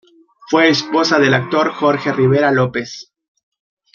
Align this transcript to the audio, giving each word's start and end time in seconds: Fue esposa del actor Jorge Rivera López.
Fue 0.49 0.67
esposa 0.69 1.19
del 1.19 1.35
actor 1.35 1.69
Jorge 1.73 2.11
Rivera 2.11 2.51
López. 2.51 3.13